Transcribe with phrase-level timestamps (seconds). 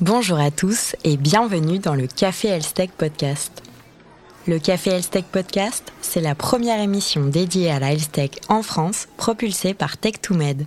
[0.00, 3.64] Bonjour à tous et bienvenue dans le Café Elstech Podcast.
[4.46, 9.74] Le Café Elstech Podcast, c'est la première émission dédiée à la Elstech en France, propulsée
[9.74, 10.66] par Tech2Med.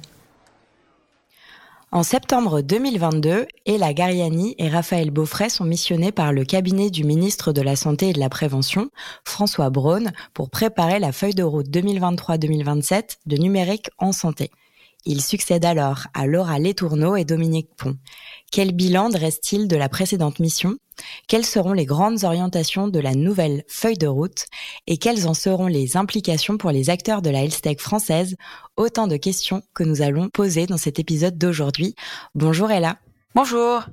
[1.93, 7.53] En septembre 2022, Ella Gariani et Raphaël Beaufray sont missionnés par le cabinet du ministre
[7.53, 8.89] de la Santé et de la Prévention,
[9.23, 14.51] François Braun, pour préparer la feuille de route 2023-2027 de numérique en santé.
[15.05, 17.97] Il succède alors à Laura Letourneau et Dominique Pont.
[18.51, 20.75] Quel bilan dresse-t-il de la précédente mission?
[21.27, 24.45] Quelles seront les grandes orientations de la nouvelle feuille de route?
[24.85, 28.35] Et quelles en seront les implications pour les acteurs de la health française?
[28.77, 31.95] Autant de questions que nous allons poser dans cet épisode d'aujourd'hui.
[32.35, 32.99] Bonjour Ella.
[33.33, 33.85] Bonjour.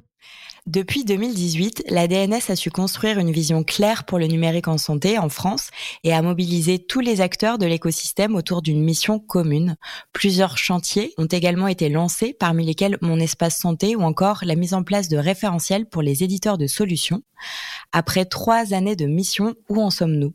[0.68, 5.18] Depuis 2018, la DNS a su construire une vision claire pour le numérique en santé
[5.18, 5.70] en France
[6.04, 9.76] et a mobilisé tous les acteurs de l'écosystème autour d'une mission commune.
[10.12, 14.74] Plusieurs chantiers ont également été lancés, parmi lesquels Mon Espace Santé ou encore la mise
[14.74, 17.22] en place de référentiels pour les éditeurs de solutions.
[17.92, 20.34] Après trois années de mission, où en sommes-nous?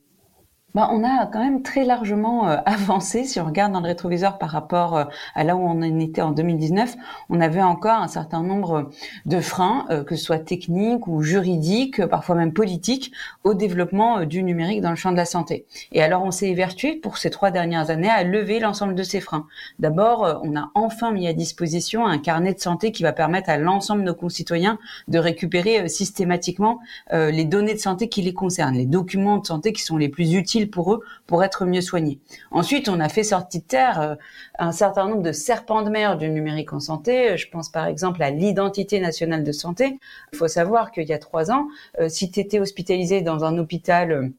[0.75, 3.25] Bah, on a quand même très largement euh, avancé.
[3.25, 6.21] Si on regarde dans le rétroviseur par rapport euh, à là où on en était
[6.21, 6.95] en 2019,
[7.29, 8.89] on avait encore un certain nombre
[9.25, 13.11] de freins, euh, que ce soit techniques ou juridiques, parfois même politiques,
[13.43, 15.65] au développement du numérique dans le champ de la santé.
[15.91, 19.19] Et alors, on s'est évertué pour ces trois dernières années à lever l'ensemble de ces
[19.19, 19.45] freins.
[19.79, 23.57] D'abord, on a enfin mis à disposition un carnet de santé qui va permettre à
[23.57, 26.79] l'ensemble de nos concitoyens de récupérer systématiquement
[27.11, 30.33] les données de santé qui les concernent, les documents de santé qui sont les plus
[30.33, 32.19] utiles pour eux pour être mieux soignés.
[32.51, 34.15] Ensuite, on a fait sortir de terre euh,
[34.59, 37.37] un certain nombre de serpents de mer du numérique en santé.
[37.37, 39.99] Je pense par exemple à l'identité nationale de santé.
[40.31, 41.67] Il faut savoir qu'il y a trois ans,
[41.99, 44.29] euh, si tu étais hospitalisé dans un hôpital euh,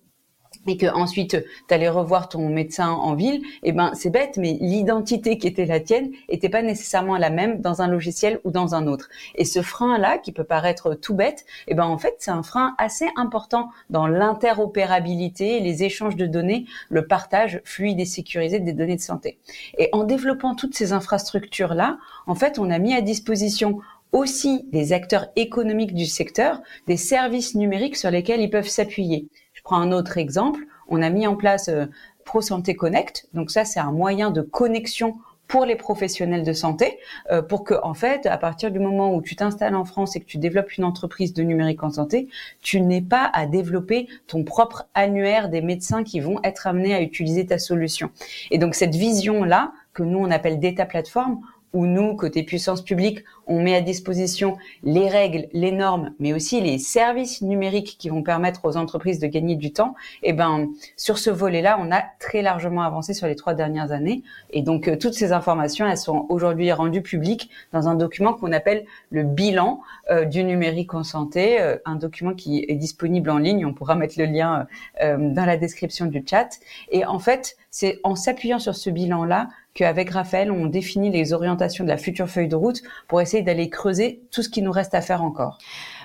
[0.67, 1.37] et que ensuite
[1.69, 5.67] tu allais revoir ton médecin en ville, eh ben c'est bête, mais l'identité qui était
[5.67, 9.09] la tienne était pas nécessairement la même dans un logiciel ou dans un autre.
[9.35, 12.75] Et ce frein-là, qui peut paraître tout bête, eh ben en fait c'est un frein
[12.79, 18.97] assez important dans l'interopérabilité, les échanges de données, le partage fluide et sécurisé des données
[18.97, 19.39] de santé.
[19.79, 23.81] Et en développant toutes ces infrastructures-là, en fait on a mis à disposition
[24.15, 29.29] aussi des acteurs économiques du secteur des services numériques sur lesquels ils peuvent s'appuyer
[29.65, 30.61] prends un autre exemple.
[30.87, 31.87] On a mis en place euh,
[32.25, 33.27] Pro Santé Connect.
[33.35, 35.17] Donc ça, c'est un moyen de connexion
[35.49, 36.99] pour les professionnels de santé,
[37.31, 40.21] euh, pour que, en fait, à partir du moment où tu t'installes en France et
[40.21, 42.29] que tu développes une entreprise de numérique en santé,
[42.63, 47.03] tu n'aies pas à développer ton propre annuaire des médecins qui vont être amenés à
[47.03, 48.11] utiliser ta solution.
[48.51, 51.41] Et donc cette vision-là, que nous on appelle data platform,
[51.75, 56.61] où nous, côté puissance publique, on met à disposition les règles, les normes, mais aussi
[56.61, 60.69] les services numériques qui vont permettre aux entreprises de gagner du temps, et eh ben
[60.97, 64.23] sur ce volet-là, on a très largement avancé sur les trois dernières années.
[64.51, 68.53] Et donc euh, toutes ces informations, elles sont aujourd'hui rendues publiques dans un document qu'on
[68.53, 69.81] appelle le bilan
[70.11, 73.67] euh, du numérique en santé, euh, un document qui est disponible en ligne.
[73.67, 74.67] On pourra mettre le lien
[75.01, 76.49] dans la description du chat.
[76.91, 81.85] Et en fait, c'est en s'appuyant sur ce bilan-là qu'avec Raphaël, on définit les orientations
[81.85, 84.95] de la future feuille de route pour essayer d'aller creuser tout ce qui nous reste
[84.95, 85.59] à faire encore.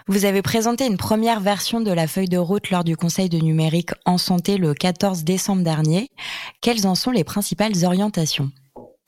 [0.07, 3.37] Vous avez présenté une première version de la feuille de route lors du Conseil de
[3.37, 6.09] numérique en santé le 14 décembre dernier.
[6.61, 8.49] Quelles en sont les principales orientations?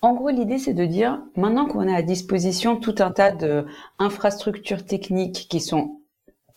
[0.02, 4.86] En gros, l'idée, c'est de dire, maintenant qu'on a à disposition tout un tas d'infrastructures
[4.86, 6.02] techniques qui sont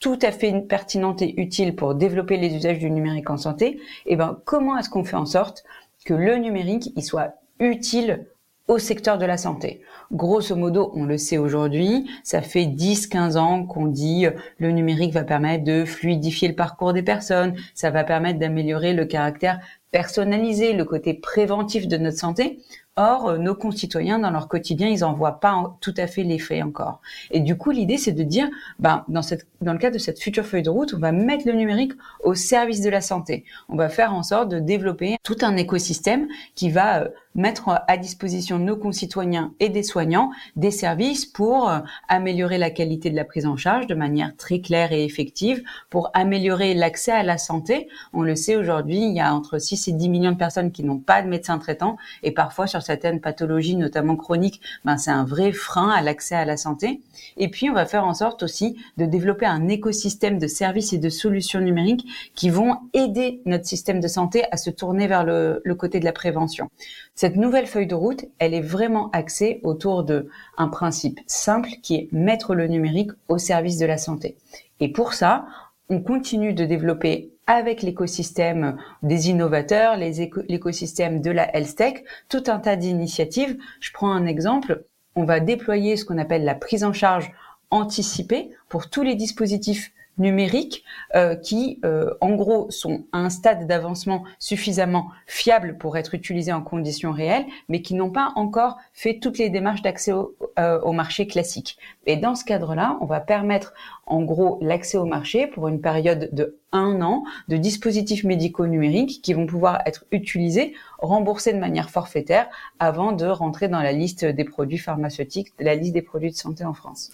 [0.00, 4.16] tout à fait pertinentes et utiles pour développer les usages du numérique en santé, eh
[4.16, 5.64] ben, comment est-ce qu'on fait en sorte
[6.04, 8.26] que le numérique, il soit utile
[8.66, 9.82] au secteur de la santé.
[10.12, 15.12] Grosso modo, on le sait aujourd'hui, ça fait 10-15 ans qu'on dit euh, le numérique
[15.12, 19.60] va permettre de fluidifier le parcours des personnes, ça va permettre d'améliorer le caractère
[19.94, 22.58] personnalisé, le côté préventif de notre santé.
[22.96, 26.62] Or, euh, nos concitoyens, dans leur quotidien, ils en voient pas tout à fait l'effet
[26.62, 27.00] encore.
[27.32, 30.20] Et du coup, l'idée, c'est de dire, ben, dans, cette, dans le cadre de cette
[30.20, 33.44] future feuille de route, on va mettre le numérique au service de la santé.
[33.68, 37.96] On va faire en sorte de développer tout un écosystème qui va euh, mettre à
[37.96, 43.16] disposition de nos concitoyens et des soignants des services pour euh, améliorer la qualité de
[43.16, 47.38] la prise en charge de manière très claire et effective, pour améliorer l'accès à la
[47.38, 47.88] santé.
[48.12, 50.84] On le sait aujourd'hui, il y a entre 6 et 10 millions de personnes qui
[50.84, 55.24] n'ont pas de médecin traitant et parfois sur certaines pathologies, notamment chroniques, ben c'est un
[55.24, 57.00] vrai frein à l'accès à la santé.
[57.36, 60.98] Et puis on va faire en sorte aussi de développer un écosystème de services et
[60.98, 65.60] de solutions numériques qui vont aider notre système de santé à se tourner vers le,
[65.64, 66.70] le côté de la prévention.
[67.14, 70.28] Cette nouvelle feuille de route, elle est vraiment axée autour de
[70.58, 74.36] un principe simple qui est mettre le numérique au service de la santé.
[74.80, 75.46] Et pour ça,
[75.88, 81.94] on continue de développer avec l'écosystème des innovateurs, l'écosystème de la health tech,
[82.28, 83.58] tout un tas d'initiatives.
[83.80, 84.84] Je prends un exemple.
[85.14, 87.32] On va déployer ce qu'on appelle la prise en charge
[87.70, 90.84] anticipée pour tous les dispositifs numériques
[91.14, 96.52] euh, qui, euh, en gros, sont à un stade d'avancement suffisamment fiable pour être utilisés
[96.52, 100.80] en conditions réelles, mais qui n'ont pas encore fait toutes les démarches d'accès au, euh,
[100.80, 101.78] au, marché classique.
[102.06, 103.74] Et dans ce cadre-là, on va permettre,
[104.06, 109.22] en gros, l'accès au marché pour une période de un an de dispositifs médicaux numériques
[109.22, 112.48] qui vont pouvoir être utilisés, remboursés de manière forfaitaire,
[112.80, 116.64] avant de rentrer dans la liste des produits pharmaceutiques, la liste des produits de santé
[116.64, 117.12] en France.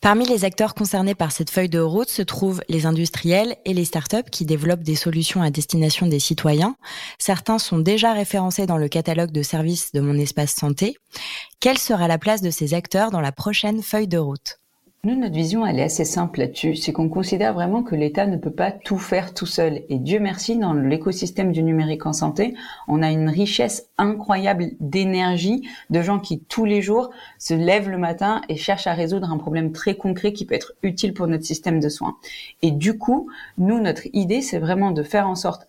[0.00, 3.84] Parmi les acteurs concernés par cette feuille de route se trouvent les industriels et les
[3.84, 6.76] startups qui développent des solutions à destination des citoyens.
[7.18, 10.96] Certains sont déjà référencés dans le catalogue de services de mon espace santé.
[11.60, 14.58] Quelle sera la place de ces acteurs dans la prochaine feuille de route?
[15.04, 16.76] Nous, notre vision, elle est assez simple là-dessus.
[16.76, 19.82] C'est qu'on considère vraiment que l'État ne peut pas tout faire tout seul.
[19.88, 22.54] Et Dieu merci, dans l'écosystème du numérique en santé,
[22.88, 27.98] on a une richesse incroyable d'énergie, de gens qui tous les jours se lèvent le
[27.98, 31.44] matin et cherchent à résoudre un problème très concret qui peut être utile pour notre
[31.44, 32.16] système de soins.
[32.62, 33.28] Et du coup,
[33.58, 35.66] nous, notre idée, c'est vraiment de faire en sorte,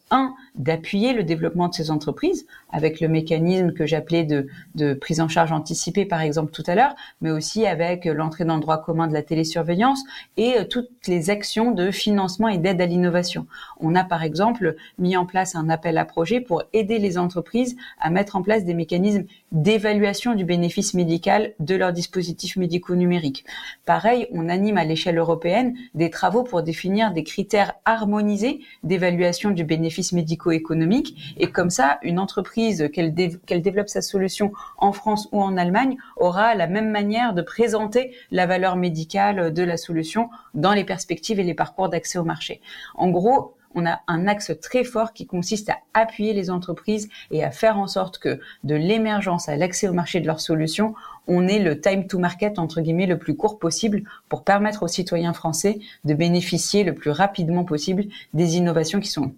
[0.56, 5.28] d'appuyer le développement de ces entreprises avec le mécanisme que j'appelais de, de prise en
[5.28, 9.08] charge anticipée, par exemple, tout à l'heure, mais aussi avec l'entrée dans le droit commun
[9.08, 10.04] de la télésurveillance
[10.38, 13.48] et euh, toutes les actions de financement et d'aide à l'innovation.
[13.80, 17.76] On a par exemple mis en place un appel à projet pour aider les entreprises
[18.00, 23.46] à mettre en place des mécanismes d'évaluation du bénéfice médical de leurs dispositifs médicaux numériques.
[23.86, 29.64] Pareil, on anime à l'échelle européenne des travaux pour définir des critères harmonisés d'évaluation du
[29.64, 35.57] bénéfice médico-économique et comme ça, une entreprise qu'elle développe sa solution en France ou en
[35.57, 40.84] Allemagne aura la même manière de présenter la valeur médicale de la solution dans les
[40.84, 42.62] perspectives et les parcours d'accès au marché.
[42.96, 47.44] En gros, on a un axe très fort qui consiste à appuyer les entreprises et
[47.44, 50.96] à faire en sorte que de l'émergence à l'accès au marché de leurs solutions,
[51.28, 54.88] on ait le time to market entre guillemets le plus court possible pour permettre aux
[54.88, 59.34] citoyens français de bénéficier le plus rapidement possible des innovations qui sont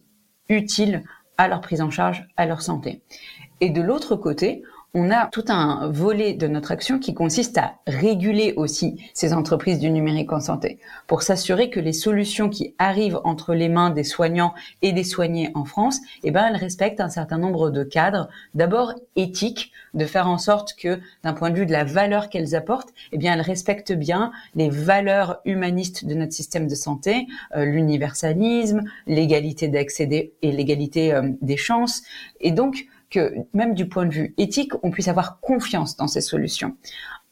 [0.50, 1.04] utiles
[1.38, 3.02] à leur prise en charge, à leur santé.
[3.62, 7.76] Et de l'autre côté, on a tout un volet de notre action qui consiste à
[7.86, 13.20] réguler aussi ces entreprises du numérique en santé pour s'assurer que les solutions qui arrivent
[13.24, 17.10] entre les mains des soignants et des soignés en France, eh ben, elles respectent un
[17.10, 21.66] certain nombre de cadres, d'abord éthiques, de faire en sorte que d'un point de vue
[21.66, 26.34] de la valeur qu'elles apportent, eh bien, elles respectent bien les valeurs humanistes de notre
[26.34, 32.04] système de santé, euh, l'universalisme, l'égalité d'accès et l'égalité euh, des chances.
[32.40, 36.22] Et donc, que même du point de vue éthique, on puisse avoir confiance dans ces
[36.22, 36.76] solutions.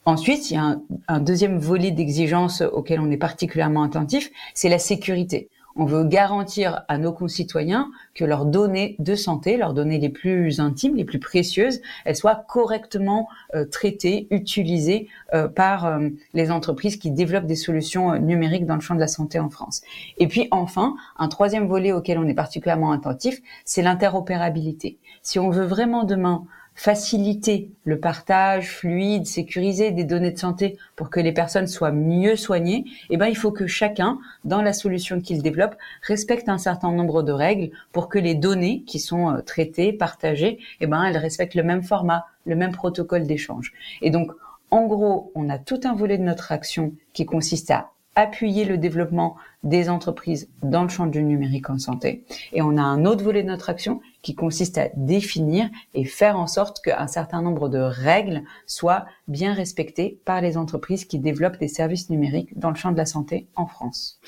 [0.05, 0.77] Ensuite, il y a
[1.07, 5.49] un, deuxième volet d'exigence auquel on est particulièrement attentif, c'est la sécurité.
[5.77, 10.61] On veut garantir à nos concitoyens que leurs données de santé, leurs données les plus
[10.61, 16.95] intimes, les plus précieuses, elles soient correctement euh, traitées, utilisées euh, par euh, les entreprises
[16.95, 19.81] qui développent des solutions numériques dans le champ de la santé en France.
[20.17, 24.97] Et puis enfin, un troisième volet auquel on est particulièrement attentif, c'est l'interopérabilité.
[25.23, 26.45] Si on veut vraiment demain
[26.75, 32.35] faciliter le partage fluide, sécurisé des données de santé pour que les personnes soient mieux
[32.35, 36.91] soignées, eh ben, il faut que chacun, dans la solution qu'il développe, respecte un certain
[36.91, 41.17] nombre de règles pour que les données qui sont euh, traitées, partagées, eh ben, elles
[41.17, 43.71] respectent le même format, le même protocole d'échange.
[44.01, 44.31] Et donc,
[44.69, 48.77] en gros, on a tout un volet de notre action qui consiste à appuyer le
[48.77, 52.23] développement des entreprises dans le champ du numérique en santé.
[52.53, 56.37] Et on a un autre volet de notre action qui consiste à définir et faire
[56.37, 61.59] en sorte qu'un certain nombre de règles soient bien respectées par les entreprises qui développent
[61.59, 64.19] des services numériques dans le champ de la santé en France.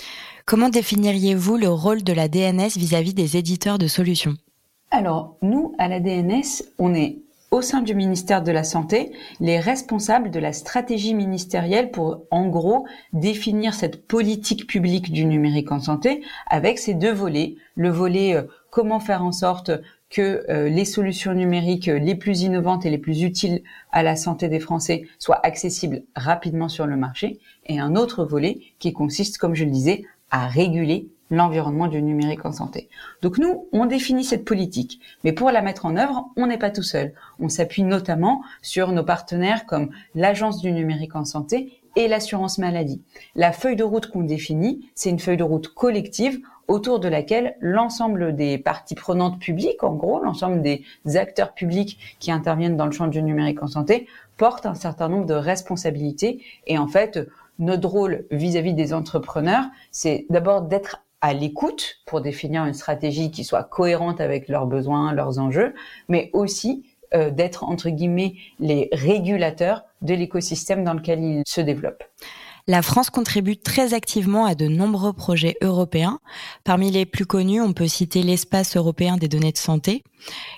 [0.45, 4.35] Comment définiriez-vous le rôle de la DNS vis-à-vis -vis des éditeurs de solutions?
[4.91, 7.19] Alors, nous, à la DNS, on est
[7.51, 12.47] au sein du ministère de la Santé les responsables de la stratégie ministérielle pour, en
[12.47, 17.55] gros, définir cette politique publique du numérique en santé avec ces deux volets.
[17.75, 19.71] Le volet euh, comment faire en sorte
[20.09, 23.61] que euh, les solutions numériques les plus innovantes et les plus utiles
[23.91, 28.59] à la santé des Français soient accessibles rapidement sur le marché et un autre volet
[28.79, 32.89] qui consiste, comme je le disais, à réguler l'environnement du numérique en santé.
[33.21, 36.71] Donc nous, on définit cette politique, mais pour la mettre en œuvre, on n'est pas
[36.71, 37.13] tout seul.
[37.39, 43.01] On s'appuie notamment sur nos partenaires comme l'Agence du numérique en santé et l'assurance maladie.
[43.35, 47.55] La feuille de route qu'on définit, c'est une feuille de route collective autour de laquelle
[47.59, 50.83] l'ensemble des parties prenantes publiques, en gros, l'ensemble des
[51.15, 54.07] acteurs publics qui interviennent dans le champ du numérique en santé,
[54.37, 56.41] portent un certain nombre de responsabilités.
[56.67, 57.19] Et en fait,
[57.57, 63.31] notre rôle vis-à-vis -vis des entrepreneurs, c'est d'abord d'être à l'écoute pour définir une stratégie
[63.31, 65.73] qui soit cohérente avec leurs besoins, leurs enjeux,
[66.07, 72.03] mais aussi euh, d'être entre guillemets les régulateurs de l'écosystème dans lequel ils se développent.
[72.69, 76.19] La France contribue très activement à de nombreux projets européens.
[76.65, 80.03] Parmi les plus connus, on peut citer l'espace européen des données de santé.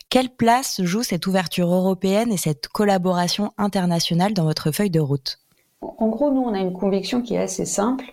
[0.09, 5.37] Quelle place joue cette ouverture européenne et cette collaboration internationale dans votre feuille de route?
[5.81, 8.05] En gros, nous, on a une conviction qui est assez simple,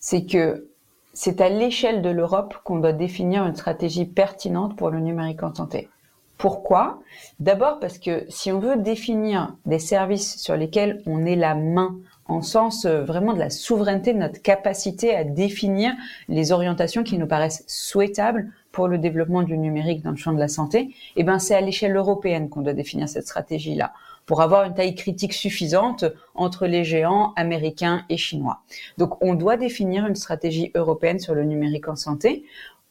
[0.00, 0.73] c'est que
[1.14, 5.54] c'est à l'échelle de l'Europe qu'on doit définir une stratégie pertinente pour le numérique en
[5.54, 5.88] santé.
[6.36, 7.00] Pourquoi?
[7.38, 11.96] D'abord parce que si on veut définir des services sur lesquels on est la main
[12.26, 15.92] en sens euh, vraiment de la souveraineté de notre capacité à définir
[16.28, 20.38] les orientations qui nous paraissent souhaitables pour le développement du numérique dans le champ de
[20.38, 23.92] la santé, eh ben c'est à l'échelle européenne qu'on doit définir cette stratégie-là
[24.26, 26.04] pour avoir une taille critique suffisante
[26.34, 28.60] entre les géants américains et chinois.
[28.98, 32.44] Donc on doit définir une stratégie européenne sur le numérique en santé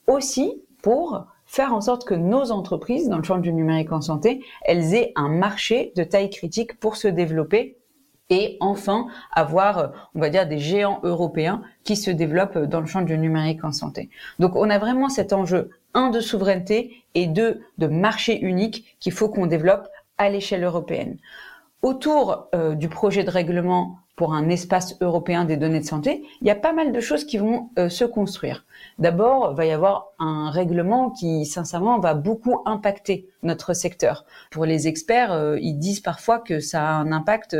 [0.08, 4.42] aussi pour faire en sorte que nos entreprises dans le champ du numérique en santé,
[4.64, 7.78] elles aient un marché de taille critique pour se développer
[8.30, 13.02] et enfin avoir, on va dire, des géants européens qui se développent dans le champ
[13.02, 14.10] du numérique en santé.
[14.40, 19.12] Donc on a vraiment cet enjeu, un, de souveraineté et deux, de marché unique qu'il
[19.12, 19.88] faut qu'on développe
[20.18, 21.18] à l'échelle européenne.
[21.82, 26.48] Autour euh, du projet de règlement pour un espace européen des données de santé, il
[26.48, 28.66] y a pas mal de choses qui vont euh, se construire.
[29.00, 34.26] D'abord, il va y avoir un règlement qui, sincèrement, va beaucoup impacter notre secteur.
[34.52, 37.58] Pour les experts, euh, ils disent parfois que ça a un impact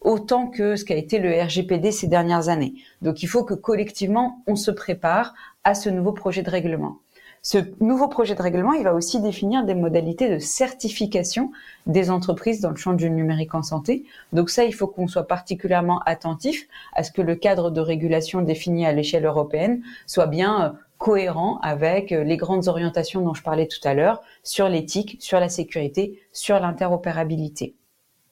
[0.00, 2.74] autant que ce qu'a été le RGPD ces dernières années.
[3.02, 5.34] Donc il faut que collectivement, on se prépare
[5.64, 6.98] à ce nouveau projet de règlement.
[7.48, 11.52] Ce nouveau projet de règlement, il va aussi définir des modalités de certification
[11.86, 14.04] des entreprises dans le champ du numérique en santé.
[14.32, 18.42] Donc ça, il faut qu'on soit particulièrement attentif à ce que le cadre de régulation
[18.42, 23.44] défini à l'échelle européenne soit bien euh, cohérent avec euh, les grandes orientations dont je
[23.44, 27.76] parlais tout à l'heure sur l'éthique, sur la sécurité, sur l'interopérabilité.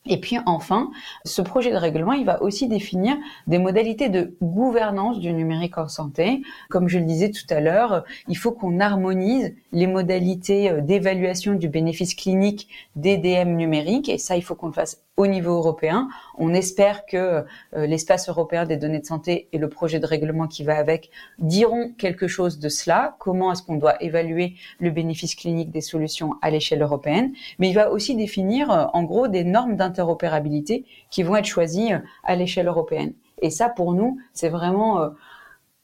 [0.06, 0.90] Et puis enfin,
[1.24, 5.88] ce projet de règlement, il va aussi définir des modalités de gouvernance du numérique en
[5.88, 6.42] santé.
[6.68, 11.54] Comme je le disais tout à l'heure, il faut qu'on harmonise les modalités euh, d'évaluation
[11.54, 15.52] du bénéfice clinique des DM numériques et ça, il faut qu'on le fasse au niveau
[15.52, 16.08] européen.
[16.38, 20.48] On espère que euh, l'espace européen des données de santé et le projet de règlement
[20.48, 23.16] qui va avec diront quelque chose de cela.
[23.20, 27.32] Comment est-ce qu'on doit évaluer le bénéfice clinique des solutions à l'échelle européenne?
[27.58, 31.92] Mais il va aussi définir euh, en gros des normes d'interopérabilité qui vont être choisies
[31.92, 33.14] euh, à l'échelle européenne.
[33.40, 35.10] Et ça, pour nous, c'est vraiment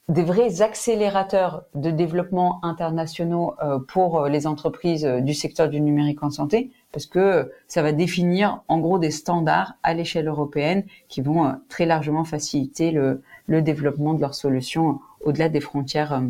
[0.09, 3.55] des vrais accélérateurs de développement internationaux
[3.89, 8.79] pour les entreprises du secteur du numérique en santé parce que ça va définir en
[8.79, 14.21] gros des standards à l'échelle européenne qui vont euh, très largement faciliter le, développement de
[14.21, 16.21] leurs solutions au-delà des frontières euh,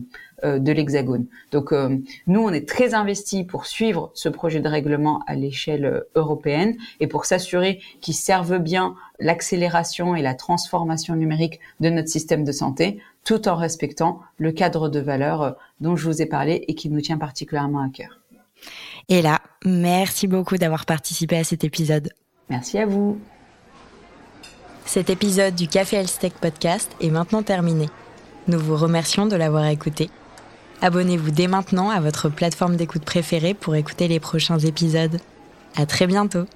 [0.44, 1.26] euh, de l'Hexagone.
[1.52, 1.72] Donc
[2.26, 7.06] nous, on est très investis pour suivre ce projet de règlement à l'échelle européenne et
[7.06, 13.00] pour s'assurer qu'il serve bien l'accélération et la transformation numérique de notre système de santé,
[13.24, 17.00] tout en respectant le cadre de valeurs dont je vous ai parlé et qui nous
[17.00, 18.20] tient particulièrement à cœur.
[19.08, 22.10] Et là, merci beaucoup d'avoir participé à cet épisode.
[22.48, 23.18] Merci à vous.
[24.84, 27.88] Cet épisode du Café Health Podcast est maintenant terminé.
[28.48, 30.10] Nous vous remercions de l'avoir écouté.
[30.82, 35.18] Abonnez-vous dès maintenant à votre plateforme d'écoute préférée pour écouter les prochains épisodes.
[35.76, 36.46] À très bientôt.